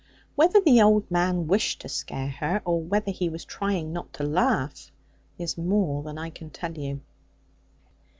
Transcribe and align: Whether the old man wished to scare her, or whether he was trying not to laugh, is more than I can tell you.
Whether 0.33 0.59
the 0.59 0.81
old 0.81 1.11
man 1.11 1.45
wished 1.45 1.81
to 1.81 1.87
scare 1.87 2.29
her, 2.29 2.63
or 2.65 2.81
whether 2.81 3.11
he 3.11 3.29
was 3.29 3.45
trying 3.45 3.93
not 3.93 4.11
to 4.13 4.23
laugh, 4.23 4.91
is 5.37 5.59
more 5.59 6.01
than 6.01 6.17
I 6.17 6.31
can 6.31 6.49
tell 6.49 6.75
you. 6.75 7.01